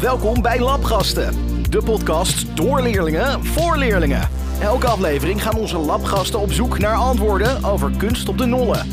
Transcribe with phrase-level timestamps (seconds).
[0.00, 1.32] Welkom bij Labgasten,
[1.70, 4.28] de podcast door leerlingen voor leerlingen.
[4.60, 8.86] Elke aflevering gaan onze labgasten op zoek naar antwoorden over kunst op de nollen.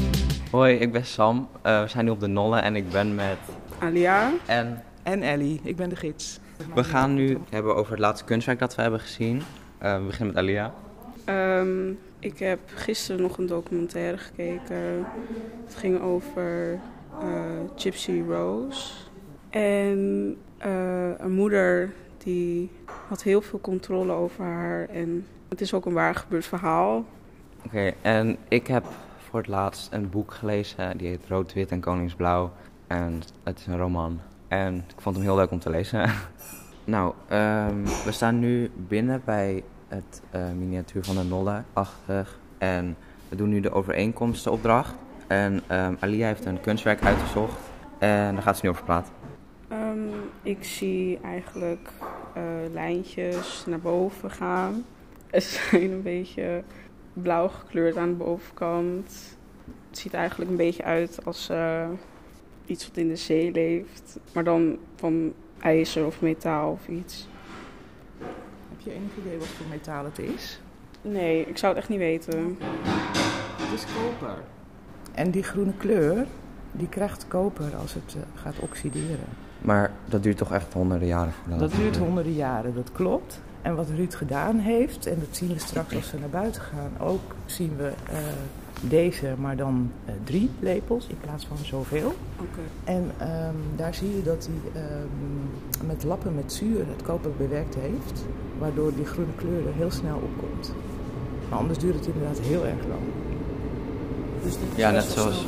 [0.51, 1.49] Hoi, ik ben Sam.
[1.65, 3.37] Uh, we zijn nu op de Nolle en ik ben met
[3.79, 4.31] Alia.
[4.45, 6.39] En En Ellie, ik ben de gids.
[6.73, 9.41] we gaan nu hebben over het laatste kunstwerk dat we hebben gezien.
[9.83, 10.73] Uh, we beginnen met Alia.
[11.25, 15.05] Ehm, ik heb gisteren nog een documentaire gekeken.
[15.65, 16.79] Het ging over
[17.23, 17.29] uh,
[17.75, 19.04] Gypsy Rose.
[19.55, 22.71] En uh, een moeder die
[23.07, 24.89] had heel veel controle over haar.
[24.89, 27.05] En het is ook een waar gebeurd verhaal.
[27.65, 28.85] Oké, en ik heb
[29.17, 30.97] voor het laatst een boek gelezen.
[30.97, 32.51] Die heet Rood, Wit en Koningsblauw.
[32.87, 34.19] En het is een roman.
[34.47, 36.09] En ik vond hem heel leuk om te lezen.
[36.83, 42.39] nou, um, we staan nu binnen bij het uh, miniatuur van de Nolle, achtig.
[42.57, 42.95] En
[43.29, 44.95] we doen nu de overeenkomstenopdracht.
[45.27, 47.59] En um, heeft een kunstwerk uitgezocht.
[47.97, 49.13] En daar gaat ze nu over praten.
[50.45, 51.89] Ik zie eigenlijk
[52.37, 52.43] uh,
[52.73, 54.85] lijntjes naar boven gaan.
[55.31, 56.63] Ze zijn een beetje
[57.13, 59.37] blauw gekleurd aan de bovenkant.
[59.89, 61.89] Het ziet eigenlijk een beetje uit als uh,
[62.65, 64.19] iets wat in de zee leeft.
[64.33, 67.27] Maar dan van ijzer of metaal of iets.
[68.69, 70.59] Heb je enig idee wat voor metaal het is?
[71.01, 72.57] Nee, ik zou het echt niet weten.
[73.61, 74.37] Het is koper.
[75.11, 76.25] En die groene kleur,
[76.71, 79.44] die krijgt koper als het uh, gaat oxideren.
[79.61, 81.33] Maar dat duurt toch echt honderden jaren?
[81.49, 83.39] Dat, dat duurt honderden jaren, dat klopt.
[83.61, 87.07] En wat Ruud gedaan heeft, en dat zien we straks als we naar buiten gaan,
[87.07, 88.17] ook zien we uh,
[88.81, 92.15] deze, maar dan uh, drie lepels in plaats van zoveel.
[92.35, 92.95] Okay.
[92.95, 97.75] En um, daar zie je dat hij um, met lappen met zuur het koper bewerkt
[97.75, 98.25] heeft,
[98.57, 100.73] waardoor die groene kleur er heel snel opkomt.
[101.49, 103.01] Maar anders duurt het inderdaad heel erg lang.
[104.43, 105.43] Dus ja, net zoals.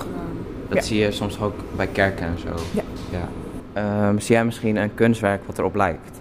[0.67, 0.83] Dat ja.
[0.83, 2.49] zie je soms ook bij kerken en zo.
[2.73, 2.83] Ja.
[3.11, 3.29] ja.
[3.77, 6.19] Um, zie jij misschien een kunstwerk wat erop lijkt?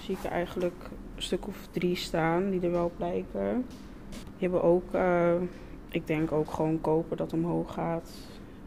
[0.00, 0.82] Zie ik er eigenlijk
[1.16, 3.64] een stuk of drie staan die er wel op lijken.
[4.10, 5.32] Die hebben ook, uh,
[5.88, 8.10] ik denk ook gewoon koper dat omhoog gaat.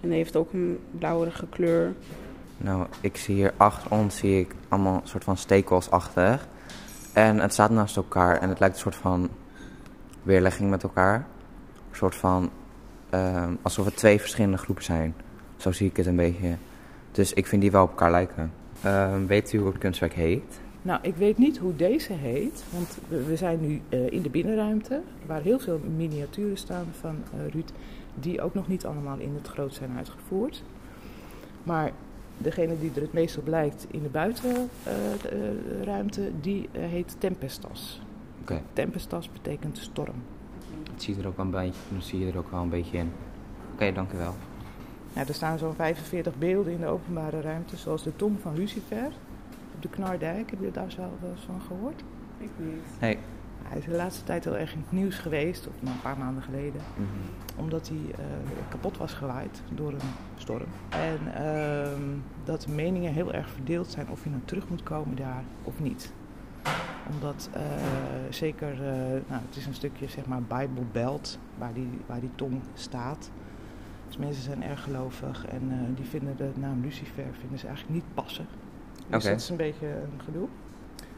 [0.02, 1.94] En heeft ook een blauwerige kleur.
[2.58, 6.48] Nou, ik zie hier achter ons zie ik allemaal een soort van stekelsachtig.
[7.14, 9.30] En het staat naast elkaar en het lijkt een soort van
[10.24, 11.16] weerlegging met elkaar.
[11.90, 12.50] Een soort van,
[13.14, 15.16] uh, alsof het twee verschillende groepen zijn.
[15.58, 16.56] Zo zie ik het een beetje.
[17.14, 18.52] Dus ik vind die wel op elkaar lijken.
[18.86, 20.62] Uh, weet u hoe het kunstwerk heet?
[20.82, 22.98] Nou, ik weet niet hoe deze heet, want
[23.28, 27.72] we zijn nu uh, in de binnenruimte, waar heel veel miniaturen staan van uh, Ruud,
[28.16, 30.64] die ook nog niet allemaal in het groot zijn uitgevoerd.
[31.64, 31.92] Maar
[32.38, 38.02] degene die er het meest op lijkt in de buitenruimte, die heet Tempestas.
[38.42, 38.62] Okay.
[38.74, 40.16] Tempestas betekent storm.
[40.92, 42.98] Het ziet er ook wel een beetje, dan zie je er ook wel een beetje
[42.98, 43.12] in.
[43.64, 44.34] Oké, okay, dank u wel.
[45.14, 49.12] Ja, er staan zo'n 45 beelden in de openbare ruimte, zoals de tong van Lucifer
[49.76, 50.50] op de Knardijk.
[50.50, 52.04] Heb je daar zo wel eens van gehoord?
[52.38, 53.00] Ik niet.
[53.00, 53.18] Nee.
[53.64, 56.18] Hij is de laatste tijd heel erg in het nieuws geweest, of nou, een paar
[56.18, 57.64] maanden geleden, mm -hmm.
[57.64, 58.26] omdat hij uh,
[58.70, 60.68] kapot was gewaaid door een storm.
[60.90, 61.88] En uh,
[62.44, 65.80] dat de meningen heel erg verdeeld zijn of je nou terug moet komen daar of
[65.80, 66.14] niet.
[67.12, 67.62] Omdat uh,
[68.30, 68.80] zeker, uh,
[69.28, 73.32] nou, het is een stukje zeg maar Bible Belt, waar die, waar die tong staat.
[74.14, 77.96] Dus mensen zijn erg gelovig en uh, die vinden de naam Lucifer vinden ze eigenlijk
[77.96, 78.48] niet passen.
[78.96, 79.32] Dus okay.
[79.32, 80.48] dat is een beetje een gedoe.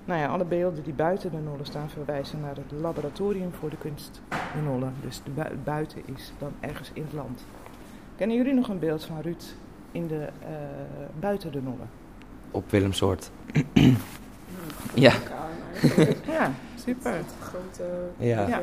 [0.05, 3.77] Nou ja, alle beelden die buiten de Nolle staan verwijzen naar het laboratorium voor de
[3.77, 4.87] kunst de Nolle.
[5.01, 7.45] Dus de bu buiten is dan ergens in het land.
[8.15, 9.43] Kennen jullie nog een beeld van Ruud
[9.91, 10.47] in de, uh,
[11.19, 11.85] buiten de Nolle?
[12.51, 13.31] Op Willemsoort.
[14.93, 15.13] ja.
[16.27, 17.13] ja, super.
[17.41, 18.47] Grote, ja.
[18.47, 18.61] ja.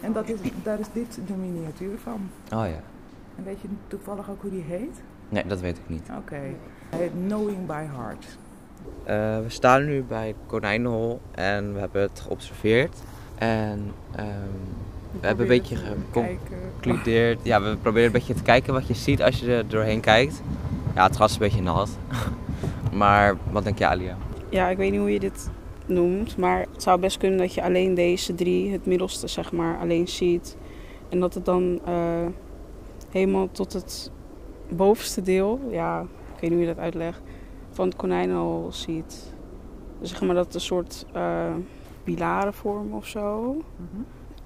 [0.00, 2.30] En dat is, daar is dit de miniatuur van.
[2.52, 2.91] Oh ja.
[3.36, 5.02] En weet je toevallig ook hoe die heet?
[5.28, 6.08] Nee, dat weet ik niet.
[6.10, 6.18] Oké.
[6.18, 6.56] Okay.
[6.90, 8.26] Hij heet Knowing by Heart.
[9.00, 13.02] Uh, we staan nu bij konijnenhol en we hebben het geobserveerd.
[13.34, 14.26] En um,
[15.10, 17.38] we, we hebben een beetje geconcludeerd.
[17.42, 20.42] Ja, we proberen een beetje te kijken wat je ziet als je er doorheen kijkt.
[20.94, 21.98] Ja, het gras is een beetje nat.
[22.92, 24.16] maar wat denk je, Alia?
[24.48, 25.50] Ja, ik weet niet hoe je dit
[25.86, 29.78] noemt, maar het zou best kunnen dat je alleen deze drie, het middelste zeg maar,
[29.78, 30.56] alleen ziet.
[31.08, 32.26] En dat het dan uh,
[33.12, 34.10] helemaal tot het
[34.68, 37.20] bovenste deel, ja, ik weet niet hoe je dat uitlegt,
[37.70, 39.34] van het konijnenhol ziet.
[40.00, 41.54] Dus zeg maar dat een soort uh,
[42.04, 43.56] pilaren vormen of zo.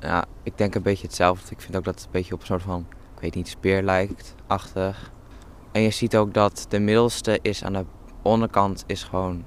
[0.00, 1.50] Ja, ik denk een beetje hetzelfde.
[1.50, 3.82] Ik vind ook dat het een beetje op een soort van, ik weet niet, speer
[3.82, 5.12] lijkt, achtig.
[5.72, 7.84] En je ziet ook dat de middelste is aan de
[8.22, 9.44] onderkant is gewoon,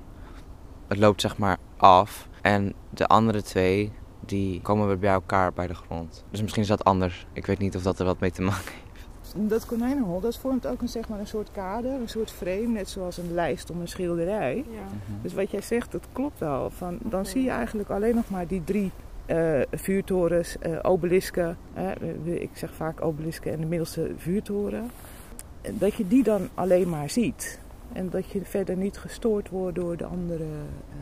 [0.87, 2.27] het loopt zeg maar af.
[2.41, 3.91] En de andere twee,
[4.25, 6.25] die komen weer bij elkaar bij de grond.
[6.31, 7.25] Dus misschien is dat anders.
[7.33, 8.88] Ik weet niet of dat er wat mee te maken heeft.
[9.35, 12.89] Dat konijnenhol, dat vormt ook een, zeg maar, een soort kader, een soort frame, net
[12.89, 14.55] zoals een lijst om een schilderij.
[14.55, 14.81] Ja.
[14.81, 15.21] Mhm.
[15.21, 16.69] Dus wat jij zegt, dat klopt wel.
[16.69, 18.91] Van, dan zie je eigenlijk alleen nog maar die drie
[19.25, 21.57] eh, vuurtorens, eh, obelisken.
[22.23, 24.89] ik zeg vaak obelisken en de middelste vuurtoren.
[25.61, 27.59] En Dat je die dan alleen maar ziet.
[27.93, 30.97] En dat je verder niet gestoord wordt door de andere eh,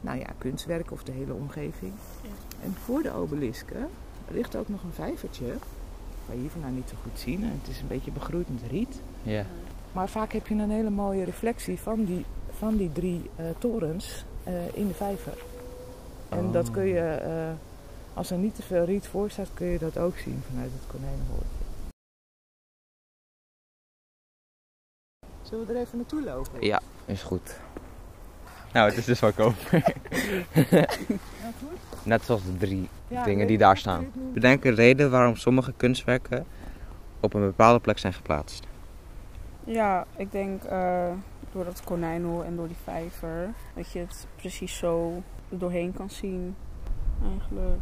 [0.00, 1.92] nou ja, kunstwerken of de hele omgeving.
[2.22, 2.28] Ja.
[2.64, 3.88] En voor de obelisken
[4.28, 5.52] ligt ook nog een vijvertje.
[6.30, 7.42] Kan je hier vandaan niet zo goed zien.
[7.42, 9.00] En het is een beetje begroeid met riet.
[9.22, 9.44] Ja.
[9.92, 14.24] Maar vaak heb je een hele mooie reflectie van die, van die drie eh, torens
[14.44, 15.32] eh, in de vijver.
[16.28, 16.52] En Oh.
[16.52, 17.50] dat kun je, eh,
[18.14, 20.86] als er niet te veel riet voor staat, kun je dat ook zien vanuit het
[20.86, 21.42] konijnenhol.
[25.42, 26.62] Zullen we er even naartoe lopen?
[26.66, 27.60] Ja, is goed.
[28.72, 29.94] Nou, het is dus wel koper.
[30.70, 30.86] Ja,
[31.60, 32.04] goed.
[32.04, 34.06] Net zoals de drie Ja, dingen die daar staan.
[34.34, 36.46] Bedenk een reden waarom sommige kunstwerken
[37.20, 38.66] op een bepaalde plek zijn geplaatst.
[39.64, 41.08] Ja, ik denk eh,
[41.52, 43.52] door dat konijnhol en door die vijver.
[43.74, 46.56] Dat je het precies zo doorheen kan zien.
[47.30, 47.80] Eigenlijk.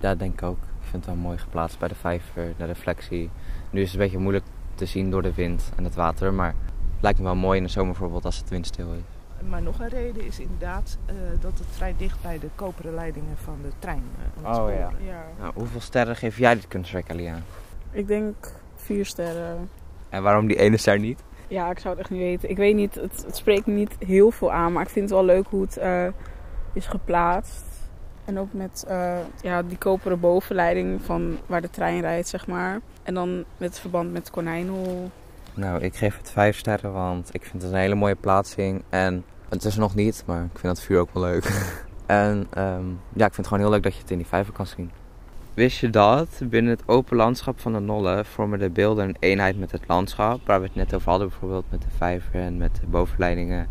[0.00, 0.58] Ja, denk ik ook.
[0.58, 3.30] Ik vind het wel mooi geplaatst bij de vijver, de reflectie.
[3.70, 6.54] Nu is het een beetje moeilijk te zien door de wind en het water, maar
[6.94, 9.15] het lijkt me wel mooi in de zomer bijvoorbeeld als het windstil is.
[9.48, 13.36] Maar nog een reden is inderdaad eh, dat het vrij dicht bij de koperen leidingen
[13.36, 14.02] van de trein
[14.42, 14.90] uh, Oh, ja.
[15.06, 15.24] Ja.
[15.38, 17.38] Nou, hoeveel sterren geef jij dit kunstwerk, Alia?
[17.90, 19.70] Ik denk vier sterren.
[20.08, 21.22] En waarom die ene ster niet?
[21.48, 22.50] Ja, ik zou het echt niet weten.
[22.50, 24.72] Ik weet niet, het, het spreekt me niet heel veel aan.
[24.72, 26.06] Maar ik vind het wel leuk hoe het eh,
[26.72, 27.64] is geplaatst.
[28.24, 32.80] En ook met eh, ja, die koperen bovenleiding van waar de trein rijdt, zeg maar.
[33.02, 35.10] En dan met het verband met Konijnhol.
[35.56, 38.82] Nou, ik geef het vijf sterren, want ik vind het een hele mooie plaatsing.
[38.88, 41.44] En het is nog niet, maar ik vind het vuur ook wel leuk.
[42.06, 44.52] en ehm, ja, ik vind het gewoon heel leuk dat je het in die vijver
[44.52, 44.90] kan zien.
[45.54, 49.58] Wist je dat binnen het open landschap van de Nolle vormen de beelden een eenheid
[49.58, 52.74] met het landschap, waar we het net over hadden, bijvoorbeeld met de vijver en met
[52.80, 53.68] de bovenleidingen?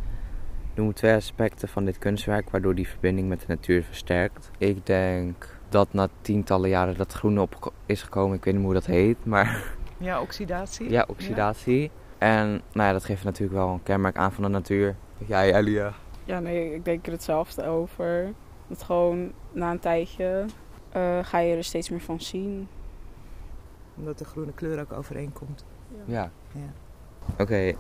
[0.76, 4.52] Noem twee aspecten van dit kunstwerk waardoor die verbinding met de natuur versterkt.
[4.58, 8.74] Ik denk dat na tientallen jaren dat groene op is gekomen, ik weet niet hoe
[8.74, 10.90] dat heet, maar Ja, oxidatie.
[10.90, 11.92] ja, oxidatie.
[12.18, 14.96] En nou ja, dat geeft natuurlijk wel een kenmerk aan van de natuur.
[15.18, 15.94] Jij, Elia?
[16.24, 18.34] Ja, nee, ik denk er hetzelfde over.
[18.68, 20.46] Dat gewoon na een tijdje
[20.92, 22.68] eh, ga je er steeds meer van zien.
[23.98, 25.66] Omdat de groene kleur ook overeenkomt.
[26.06, 26.32] Ja.
[26.52, 26.74] Ja.
[27.40, 27.74] Oké, eh,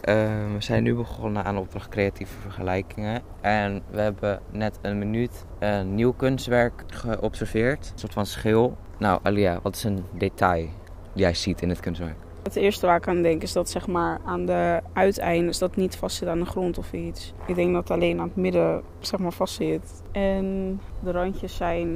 [0.54, 3.22] we zijn nu begonnen aan de opdracht creatieve vergelijkingen.
[3.42, 7.90] En we hebben net een minuut een nieuw kunstwerk geobserveerd.
[7.94, 8.78] Een soort van schil.
[8.98, 10.68] Nou, Alia, wat is een detail
[11.16, 12.16] jij ziet in het kunstwerk?
[12.44, 15.96] Het eerste waar ik aan denk is dat zeg maar aan de uiteindes dat niet
[15.96, 17.34] vastzit aan de grond of iets.
[17.46, 20.04] Ik denk dat het alleen aan het midden zeg maar vastzit.
[20.12, 21.88] En de randjes zijn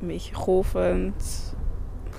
[0.00, 1.54] een beetje golvend.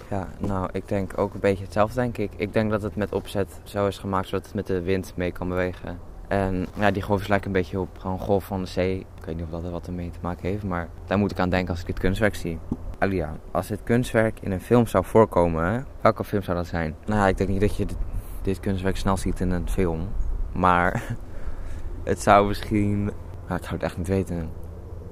[0.09, 2.31] Ja, nou, ik denk ook een beetje hetzelfde, denk ik.
[2.35, 5.31] Ik denk dat het met opzet zo is gemaakt zodat het met de wind mee
[5.31, 5.99] kan bewegen.
[6.29, 8.99] En ja, die golven lijken een beetje op gewoon golf van de zee.
[8.99, 11.39] Ik weet niet of dat er wat ermee te maken heeft, maar daar moet ik
[11.39, 12.59] aan denken als ik dit kunstwerk zie.
[12.97, 16.95] Alia, als dit kunstwerk in een film zou voorkomen, welke film zou dat zijn?
[17.05, 17.97] Nou ja, ik denk niet dat je dit,
[18.41, 20.07] dit kunstwerk snel ziet in een film.
[20.51, 21.03] Maar
[22.03, 23.03] het zou misschien...
[23.47, 24.49] Nou, ik zou het echt niet weten.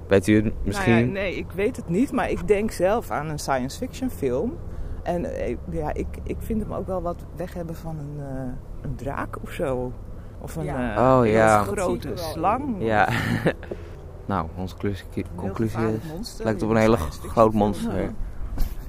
[0.08, 0.92] Weet u het misschien?
[0.92, 4.10] Nou ja, nee, ik weet het niet, maar ik denk zelf aan een science fiction
[4.10, 4.56] film.
[5.02, 8.82] En eh, ja, ik, ik vind hem ook wel wat weg hebben van een, eh,
[8.82, 9.92] een draak of zo.
[10.40, 10.96] Of een Ja.
[10.96, 11.62] eh, Oh, ja.
[11.62, 12.76] Grote slang.
[12.78, 13.08] Ja.
[14.26, 16.12] nou, onze conclusie, conclusie is...
[16.12, 18.12] monster Lijkt op een hele groot monster.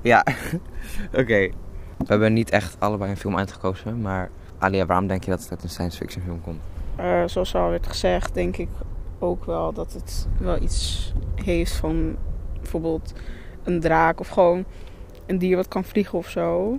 [0.01, 0.25] Ja,
[1.21, 1.49] oké.
[1.97, 5.51] We hebben niet echt allebei een film uitgekozen, maar Alia, waarom denk je dat het
[5.51, 6.59] uit een science fiction film komt?
[6.95, 8.69] Eh, zoals al werd gezegd, denk ik
[9.19, 12.15] ook wel dat het wel iets heeft van
[12.61, 13.13] bijvoorbeeld
[13.63, 14.65] een draak of gewoon
[15.25, 16.77] een dier wat kan vliegen of zo.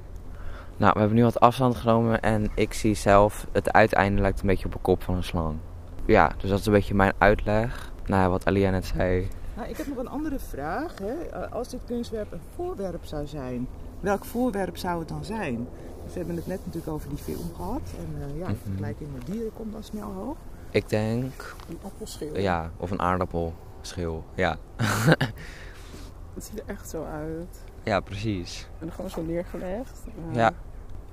[0.81, 4.47] Nou, we hebben nu wat afstand genomen en ik zie zelf het uiteinde lijkt een
[4.47, 5.57] beetje op een kop van een slang.
[6.05, 7.93] Ja, dus dat is een beetje mijn uitleg.
[8.07, 9.29] Nou ja, wat Alia net zei.
[9.57, 10.99] Nou, ik heb nog een andere vraag.
[10.99, 11.13] Hè.
[11.13, 13.69] Eh, Als dit kunstwerp een voorwerp zou zijn,
[14.01, 15.69] welk voorwerp zou het dan zijn?
[16.05, 17.81] Dus we hebben het net natuurlijk over die film gehad.
[17.99, 18.63] En eh, ja, de Mhm.
[18.65, 20.37] vergelijking met dieren komt dan snel hoog.
[20.71, 22.39] Ik denk, Een appelschil.
[22.39, 24.25] ja, of een aardappelschil.
[24.35, 24.57] Ja,
[26.35, 27.61] Het ziet er echt zo uit.
[27.83, 28.69] ja precies.
[28.79, 30.01] En dan gewoon zo neergelegd.
[30.31, 30.51] Eh, Ja.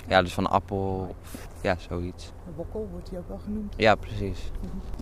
[0.08, 2.32] Ja, dus van appel, of ja, zoiets.
[2.56, 3.74] Wokkel wordt die ook wel genoemd.
[3.78, 4.52] Ja, precies.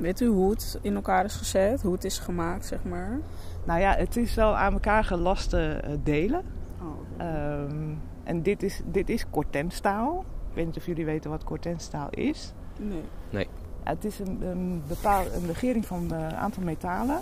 [0.01, 1.81] Weet u hoe het in elkaar is gezet?
[1.81, 3.19] Hoe het is gemaakt, zeg maar?
[3.63, 6.43] Nou ja, het is wel aan elkaar gelaste eh, delen.
[6.81, 6.87] Oh,
[7.27, 7.93] Ehm,
[8.23, 10.25] en dit is, dit is cortenstaal.
[10.49, 12.53] Ik weet niet of jullie weten wat cortenstaal is.
[13.29, 13.47] nee.
[13.83, 17.19] Ja, het is een, een, bepaal, een legering van een aantal metalen.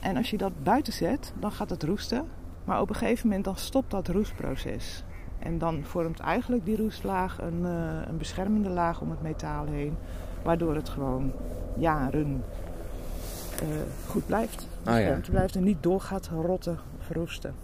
[0.00, 2.28] En als je dat buiten zet, dan gaat het roesten.
[2.64, 5.04] Maar op een gegeven moment dan stopt dat roestproces.
[5.38, 9.96] En dan vormt eigenlijk die roestlaag een, eh, een beschermende laag om het metaal heen.
[10.42, 11.32] Waardoor het gewoon
[11.76, 12.44] jaren
[13.60, 13.68] eh,
[14.06, 14.66] goed blijft.
[14.84, 14.92] ja.
[14.92, 17.54] Beschermd blijft en niet door gaat rotten of roesten.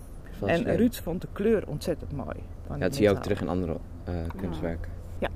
[0.47, 0.77] En slim.
[0.77, 2.27] Ruud vond de kleur ontzettend mooi.
[2.27, 4.91] van Ja, het dat zie je ook terug in andere eh, kunstwerken.
[5.19, 5.29] Ja.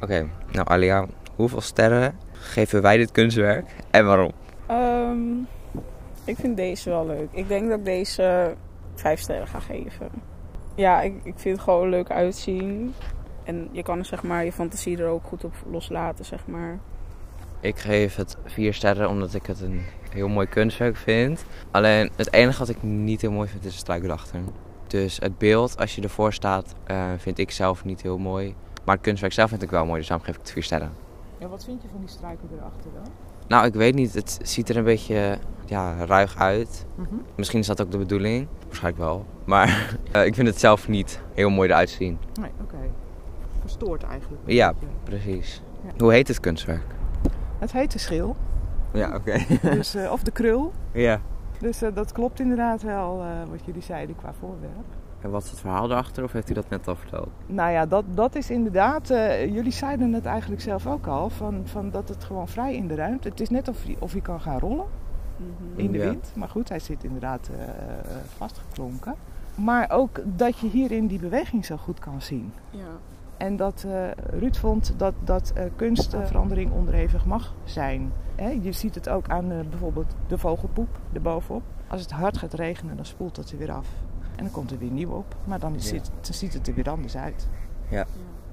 [0.00, 4.32] Oké, nou Alia, hoeveel sterren geven wij dit kunstwerk en waarom?
[4.66, 5.38] Ehm,
[6.24, 7.28] ik vind deze wel leuk.
[7.30, 8.54] Ik denk dat ik deze
[8.94, 10.08] vijf sterren ga geven.
[10.74, 12.94] Ja, ik, ik vind het gewoon leuk uitzien.
[13.44, 16.78] En je kan zeg maar je fantasie er ook goed op loslaten, zeg maar.
[17.60, 21.44] Ik geef het vier sterren omdat ik het een heel mooi kunstwerk vind.
[21.70, 24.40] Alleen het enige wat ik niet heel mooi vind is de struik erachter.
[24.86, 28.54] Dus het beeld, als je ervoor staat, eh, vind ik zelf niet heel mooi.
[28.84, 30.92] Maar het kunstwerk zelf vind ik wel mooi, dus daarom geef ik het vier sterren.
[31.38, 33.12] Ja, wat vind je van die struiken erachter dan?
[33.48, 34.14] Nou, ik weet niet.
[34.14, 36.86] Het ziet er een beetje ja, ruig uit.
[36.94, 37.14] Mhm.
[37.36, 38.46] Misschien is dat ook de bedoeling.
[38.66, 39.26] Waarschijnlijk wel.
[39.44, 39.68] Maar
[40.12, 42.18] eh, ik vind het zelf niet heel mooi eruit zien.
[42.40, 42.76] Nee, oké.
[43.60, 44.42] Verstoord eigenlijk.
[44.46, 44.74] Ja,
[45.04, 45.62] precies.
[45.84, 45.90] Ja.
[45.98, 46.84] Hoe heet het kunstwerk?
[47.58, 48.36] Het heet de schil,
[48.92, 49.38] Ja, oké.
[49.62, 50.72] dus, eh, of de krul.
[50.92, 51.20] ja.
[51.60, 54.84] Dus eh, dat klopt inderdaad wel wat jullie zeiden qua voorwerp.
[55.24, 56.24] En wat is het verhaal erachter?
[56.24, 57.28] Of heeft u dat net al verteld?
[57.46, 61.60] Nou ja, dat, dat is inderdaad, eh, jullie zeiden het eigenlijk zelf ook al, van,
[61.64, 63.28] van dat het gewoon vrij in de ruimte.
[63.28, 64.84] Het is net of je, of je kan gaan rollen
[65.76, 66.04] in de Ja.
[66.08, 66.32] wind.
[66.36, 67.68] Maar goed, hij zit inderdaad eh, eh,
[68.36, 69.14] vastgeklonken.
[69.54, 72.52] Maar ook dat je hierin die beweging zo goed kan zien.
[72.70, 72.80] Ja.
[73.36, 78.12] En dat eh, Ruud vond dat, dat eh, kunst eh, verandering onderhevig mag zijn.
[78.34, 81.62] Hè, je ziet het ook aan eh, bijvoorbeeld de vogelpoep erbovenop.
[81.88, 83.86] Als het hard gaat regenen, dan spoelt dat er weer af.
[84.36, 85.34] En dan komt er weer nieuw op.
[85.44, 85.96] Maar dan, is Ja.
[85.96, 87.48] het, dan ziet het er weer anders uit.
[87.88, 88.04] Ja.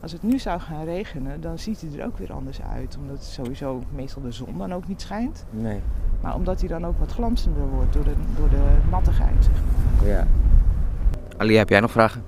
[0.01, 2.97] Als het nu zou gaan regenen, dan ziet hij er ook weer anders uit.
[3.01, 5.45] Omdat sowieso meestal de zon dan ook niet schijnt.
[5.50, 5.79] Nee.
[6.21, 9.35] Maar omdat hij dan ook wat glanzender wordt door de, door de nattigheid.
[9.43, 9.53] Zeg
[10.00, 10.07] maar.
[10.07, 10.27] Ja.
[11.38, 12.23] Ali, heb jij nog vragen?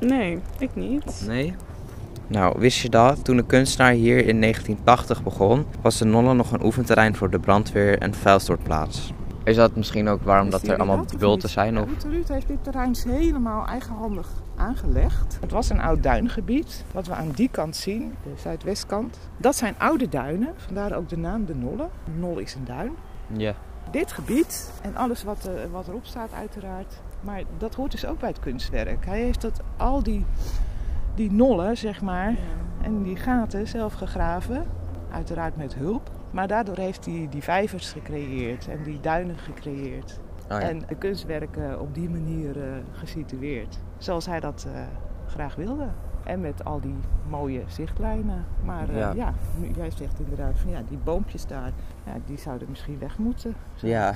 [0.00, 1.24] Nee, ik niet.
[1.26, 1.54] Nee.
[2.26, 3.24] Nou, wist je dat?
[3.24, 7.38] Toen de kunstenaar hier in 1980 begon, was de Nolle nog een oefenterrein voor de
[7.38, 9.12] brandweer en vuilstortplaats.
[9.46, 11.78] Is dat misschien ook waarom dat er allemaal dat bulten zijn?
[11.78, 11.86] Of?
[11.86, 15.38] Ruud, Ruud heeft dit terrein helemaal eigenhandig aangelegd.
[15.40, 19.18] Het was een oud duingebied, wat we aan die kant zien, de zuidwestkant.
[19.36, 21.88] Dat zijn oude duinen, vandaar ook de naam de Nolle.
[22.18, 22.92] Nol is een duin.
[23.26, 23.54] Ja.
[23.90, 27.00] Dit gebied en alles wat, eh, wat erop staat uiteraard.
[27.20, 29.04] Maar dat hoort dus ook bij het kunstwerk.
[29.06, 30.24] Hij heeft dat, al die,
[31.14, 32.34] die nollen, zeg maar,
[32.82, 34.66] en die gaten zelf gegraven.
[35.10, 36.10] Uiteraard met hulp.
[36.36, 40.20] Maar daardoor heeft hij die vijvers gecreëerd en die duinen gecreëerd.
[40.42, 40.60] Oh, ja.
[40.60, 43.78] En de kunstwerken op die manier eh, gesitueerd.
[43.98, 44.80] Zoals hij dat eh,
[45.26, 45.88] graag wilde.
[46.24, 46.94] En met al die
[47.28, 48.44] mooie zichtlijnen.
[48.64, 49.12] Maar eh, Ja.
[49.14, 49.32] ja.
[49.76, 51.72] jij zegt inderdaad van ja, die boompjes daar,
[52.06, 53.54] ja, die zouden misschien weg moeten.
[53.74, 54.12] ja.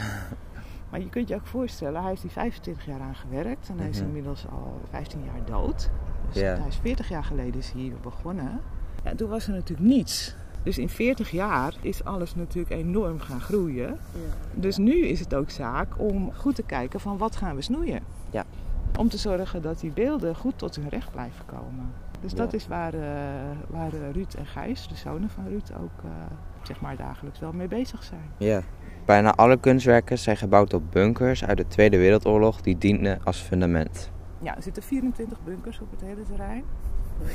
[0.91, 3.69] Maar je kunt je ook voorstellen, hij heeft hier 25 jaar aan gewerkt.
[3.69, 4.07] En hij is Mhm.
[4.07, 5.91] inmiddels al 15 jaar dood.
[6.33, 8.61] Dus hij is 40 jaar geleden is hier begonnen.
[9.05, 10.37] Ja, toen was er natuurlijk niets.
[10.63, 13.99] Dus in 40 jaar is alles natuurlijk enorm gaan groeien.
[14.55, 18.01] Dus nu is het ook zaak om goed te kijken van wat gaan we snoeien.
[18.31, 18.45] Ja.
[18.99, 21.93] Om te zorgen dat die beelden goed tot hun recht blijven komen.
[22.21, 22.37] Dus Ja.
[22.37, 23.01] dat is waar, eh,
[23.69, 26.11] waar eh, Ruud en Gijs, de zonen van Ruud, ook eh,
[26.63, 28.31] zeg maar dagelijks wel mee bezig zijn.
[28.39, 28.63] ja.
[29.05, 34.11] Bijna alle kunstwerken zijn gebouwd op bunkers uit de Tweede Wereldoorlog die dienden als fundament.
[34.39, 36.65] Ja, er zitten 24 bunkers op het hele terrein.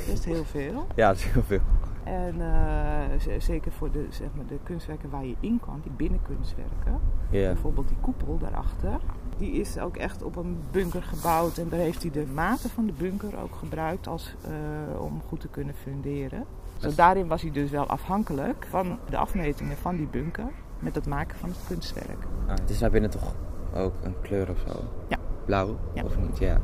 [0.06, 0.86] Dat is heel veel.
[0.94, 1.60] Ja, dat is heel veel.
[2.04, 7.00] En eh, zeker voor de, zeg maar, de kunstwerken waar je in kan, die binnenkunstwerken.
[7.30, 7.52] Ja.
[7.52, 8.98] Bijvoorbeeld die koepel daarachter.
[9.38, 11.58] Die is ook echt op een bunker gebouwd.
[11.58, 15.40] En daar heeft hij de maten van de bunker ook gebruikt als, eh, om goed
[15.40, 16.44] te kunnen funderen.
[16.78, 20.48] Zo daarin was hij dus wel afhankelijk van de afmetingen van die bunker.
[20.78, 22.24] Met het maken van het kunstwerk.
[22.46, 23.34] Ah, het is daar binnen toch
[23.74, 24.84] ook een kleur of zo?
[25.08, 25.18] Ja.
[25.44, 25.76] Blauw?
[25.94, 26.04] Ja.
[26.04, 26.38] Of niet?
[26.38, 26.60] Ja.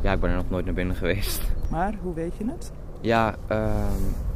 [0.00, 1.40] Ja, ik ben er nog nooit naar binnen geweest.
[1.70, 2.72] Maar hoe weet je het?
[3.00, 3.72] Ja, ehm,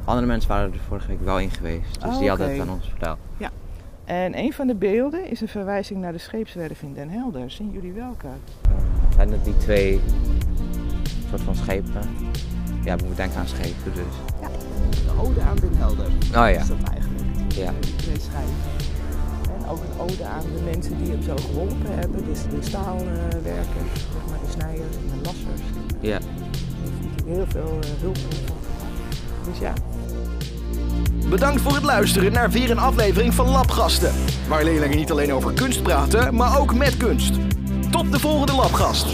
[0.04, 2.00] andere mensen waren er vorige week wel in geweest.
[2.02, 2.56] Dus Oh, die hadden oké.
[2.58, 3.18] het aan ons verteld.
[4.04, 7.50] En een van de beelden is een verwijzing naar de scheepswerf in Den Helder.
[7.50, 8.26] Zien jullie welke?
[8.26, 10.00] Ehm, zijn het die twee
[11.28, 12.00] soort van schepen?
[12.84, 14.40] Ja, we moeten denken aan schepen dus.
[15.04, 16.06] De ode aan Den Helder.
[16.06, 16.46] Oh ja.
[16.48, 17.52] Is dat eigenlijk?
[17.54, 17.72] Ja.
[17.96, 18.54] Twee schijven.
[19.72, 22.24] Ook een ode aan de mensen die hem zo geholpen hebben.
[22.24, 25.62] Dus de staalwerkers, zeg maar de snijders en de lassers.
[26.00, 26.18] Ja.
[27.26, 28.56] Er heel veel eh, hulp van.
[29.48, 29.72] Dus ja,
[31.28, 34.12] Bedankt voor het luisteren naar weer een aflevering van Labgasten.
[34.48, 37.34] Waar leerlingen niet alleen over kunst praten, maar ook met kunst.
[37.90, 39.06] Tot de volgende Labgast.